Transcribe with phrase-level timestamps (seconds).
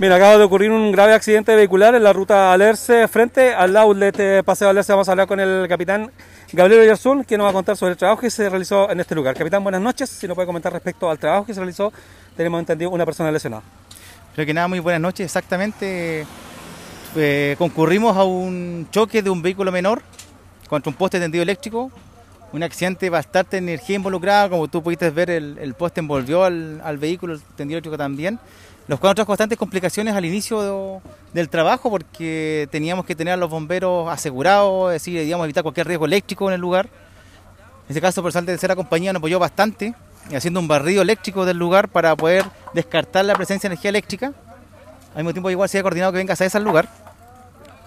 [0.00, 4.18] Mira, acaba de ocurrir un grave accidente vehicular en la ruta Alerce frente al outlet
[4.18, 4.90] eh, Paseo Alerce.
[4.90, 6.10] Vamos a hablar con el capitán
[6.54, 9.14] Gabriel Oyarzún, quien nos va a contar sobre el trabajo que se realizó en este
[9.14, 9.36] lugar.
[9.36, 10.08] Capitán, buenas noches.
[10.08, 11.92] Si nos puede comentar respecto al trabajo que se realizó,
[12.34, 13.62] tenemos entendido una persona lesionada.
[14.34, 15.26] Creo que nada, muy buenas noches.
[15.26, 16.24] Exactamente,
[17.14, 20.00] eh, concurrimos a un choque de un vehículo menor
[20.70, 21.92] contra un poste tendido eléctrico.
[22.54, 27.34] Un accidente bastante energía involucrada, como tú pudiste ver, el, poste envolvió al, al vehículo,
[27.34, 28.40] el tendido eléctrico también
[28.90, 31.00] nos encontramos constantes complicaciones al inicio
[31.32, 35.86] del trabajo porque teníamos que tener a los bomberos asegurados, es decir, digamos, evitar cualquier
[35.86, 36.86] riesgo eléctrico en el lugar.
[36.86, 39.94] En este caso, por de tercera compañía nos apoyó bastante,
[40.34, 42.44] haciendo un barrido eléctrico del lugar para poder
[42.74, 44.32] descartar la presencia de energía eléctrica.
[45.14, 46.88] Al mismo tiempo, igual se ha coordinado que venga a ese lugar.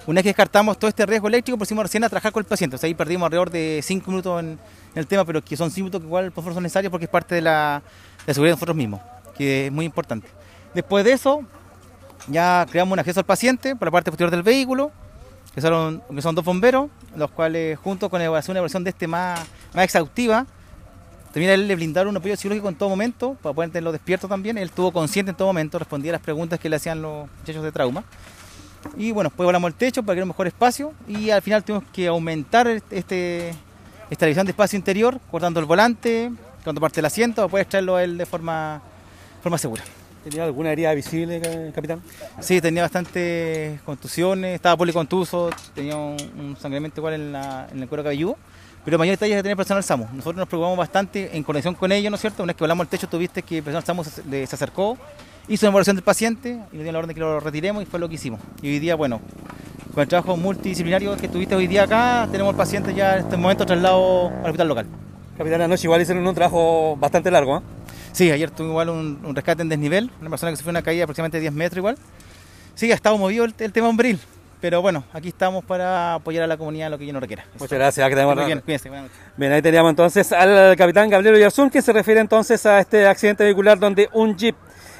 [0.07, 2.77] Una vez que descartamos todo este riesgo eléctrico, pusimos recién a trabajar con el paciente.
[2.77, 4.57] O sea, ahí perdimos alrededor de 5 minutos en,
[4.95, 7.11] el tema, pero que son 5 minutos que igual por favor son necesarios porque es
[7.11, 7.81] parte de la
[8.25, 9.01] seguridad de nosotros mismos,
[9.35, 10.42] que es muy importante.
[10.73, 11.43] Después de eso,
[12.27, 14.91] ya creamos un acceso al paciente por la parte posterior del vehículo,
[15.53, 19.39] que son, dos bomberos, los cuales junto con la evaluación, una evaluación de este más,
[19.73, 20.47] más exhaustiva,
[21.31, 24.57] también le brindaron un apoyo psicológico en todo momento, para poder tenerlo despierto también.
[24.57, 27.63] Él estuvo consciente en todo momento, respondía a las preguntas que le hacían los muchachos
[27.63, 28.03] de trauma.
[28.97, 31.85] Y bueno, después volamos el techo para que un mejor espacio y al final tuvimos
[31.91, 33.51] que aumentar este,
[34.11, 37.95] esta división de espacio interior, cortando el volante, cortando parte del asiento, para poder extraerlo
[37.95, 38.81] a él de forma,
[39.41, 39.83] forma segura.
[40.23, 41.41] ¿Tenía alguna herida visible,
[41.75, 42.01] capitán?
[42.39, 48.03] Sí, tenía bastantes contusiones, estaba policontuso, tenía un, sangramiento igual en, la, en el cuero
[48.03, 48.37] cabelludo.
[48.85, 50.05] Pero mayor detalle es tener personal SAMU.
[50.13, 52.43] Nosotros nos preocupamos bastante en conexión con ellos, ¿no es cierto?
[52.43, 54.97] Una vez que hablamos del techo, tuviste que el personal SAMU se, acercó,
[55.47, 57.85] hizo una evaluación del paciente y nos dio la orden de que lo retiremos y
[57.85, 58.41] fue lo que hicimos.
[58.61, 59.21] Y hoy día, bueno,
[59.93, 63.37] con el trabajo multidisciplinario que tuviste hoy día acá, tenemos al paciente ya en este
[63.37, 64.85] momento trasladado al hospital local.
[65.37, 67.61] Capitán, anoche igual hicieron un trabajo bastante largo, ¿eh?
[68.13, 71.03] Sí, ayer tuve igual un, rescate en desnivel, una persona que fue una caída de
[71.03, 71.97] aproximadamente 10 metros igual.
[72.75, 74.19] Sí, ha estado movido el, tema hombril,
[74.61, 77.43] pero bueno, aquí estamos para apoyar a la comunidad en lo que yo no requiera.
[77.59, 78.07] Muchas gracias.
[78.07, 78.63] Que tenemos bien,
[79.35, 83.43] bien, ahí teníamos entonces al capitán Gabriel Oyarzún, que se refiere entonces a este accidente
[83.43, 84.55] vehicular donde un jeep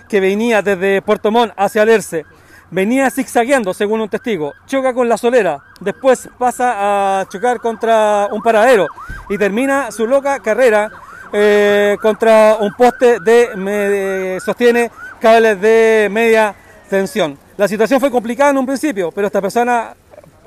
[0.10, 2.26] que venía desde Puerto Montt hacia Alerce
[2.72, 8.42] venía zigzagueando, según un testigo, choca con la solera, después pasa a chocar contra un
[8.42, 8.88] paradero
[9.30, 10.92] y termina su loca carrera
[11.34, 16.54] eh, contra un poste de, sostiene cables de media
[16.90, 17.38] tensión.
[17.58, 19.96] La situación fue complicada en un principio, pero esta persona,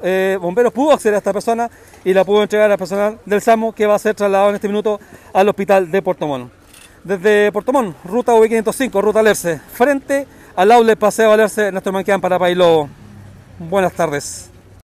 [0.03, 1.69] eh, bomberos pudo acceder a esta persona
[2.05, 4.69] y la pudo entregar al personal del SAMU que va a ser trasladado en este
[4.69, 5.01] minuto
[5.33, 6.51] al hospital de Portomón.
[7.03, 12.89] Desde Portomón, ruta V505, ruta Alerce, frente al aule Paseo Alerce, nuestro Manqueán para Pailo.
[13.59, 14.56] Buenas tardes.